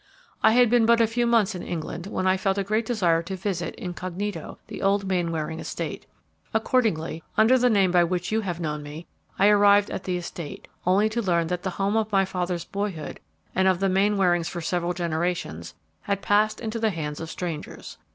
"I 0.41 0.53
had 0.53 0.71
been 0.71 0.87
but 0.87 0.99
a 0.99 1.05
few 1.05 1.27
months 1.27 1.53
in 1.53 1.61
England 1.61 2.07
when 2.07 2.25
I 2.25 2.35
felt 2.35 2.57
a 2.57 2.63
great 2.63 2.87
desire 2.87 3.21
to 3.21 3.35
visit, 3.35 3.75
incognito, 3.75 4.57
the 4.65 4.81
old 4.81 5.07
Mainwaring 5.07 5.59
estate. 5.59 6.07
Accordingly, 6.55 7.21
under 7.37 7.55
the 7.55 7.69
name 7.69 7.91
by 7.91 8.03
which 8.03 8.31
you 8.31 8.41
have 8.41 8.59
known 8.59 8.81
me, 8.81 9.05
I 9.37 9.47
arrived 9.49 9.91
at 9.91 10.05
the 10.05 10.17
estate, 10.17 10.67
only 10.87 11.07
to 11.09 11.21
learn 11.21 11.45
that 11.49 11.61
the 11.61 11.69
home 11.77 11.95
of 11.97 12.11
my 12.11 12.25
father's 12.25 12.65
boyhood, 12.65 13.19
and 13.53 13.67
of 13.67 13.79
the 13.79 13.89
Mainwarings 13.89 14.49
for 14.49 14.59
several 14.59 14.93
generations, 14.93 15.75
had 16.01 16.23
passed 16.23 16.59
into 16.59 16.79
the 16.79 16.89
hands 16.89 17.19
of 17.19 17.29
strangers. 17.29 17.99